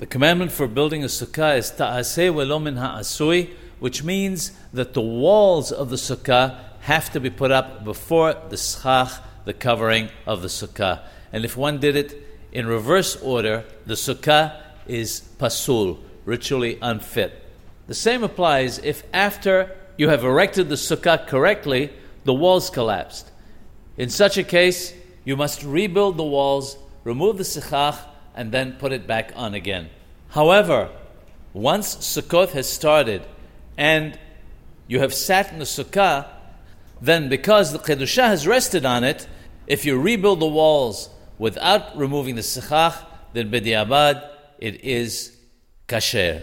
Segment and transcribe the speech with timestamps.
[0.00, 3.50] The commandment for building a sukkah is ta'aseh velo min ha'asui,
[3.80, 8.56] which means that the walls of the sukkah have to be put up before the
[8.56, 11.02] schach, the covering of the sukkah.
[11.34, 12.16] And if one did it
[12.50, 17.34] in reverse order, the sukkah is pasul, ritually unfit.
[17.86, 21.92] The same applies if after you have erected the sukkah correctly,
[22.24, 23.30] the walls collapsed.
[23.98, 24.94] In such a case,
[25.26, 27.98] you must rebuild the walls, remove the sichach,
[28.34, 29.90] and then put it back on again.
[30.30, 30.90] However,
[31.52, 33.22] once Sukkot has started
[33.76, 34.18] and
[34.86, 36.26] you have sat in the sukkah,
[37.00, 39.26] then because the Kedusha has rested on it,
[39.66, 45.36] if you rebuild the walls without removing the sichach, then b'di'abad it is
[45.88, 46.42] kasher.